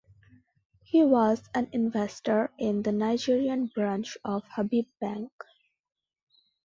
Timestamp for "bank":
4.99-5.31